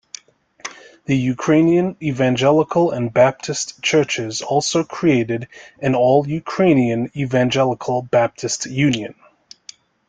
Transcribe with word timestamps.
The 1.05 1.15
Ukrainian 1.15 1.95
Evangelical 2.01 2.89
and 2.89 3.13
Baptist 3.13 3.83
churches 3.83 4.41
also 4.41 4.83
created 4.83 5.47
an 5.79 5.93
All-Ukrainian 5.93 7.11
Evangelical-Baptist 7.15 8.65
Union. 8.65 9.13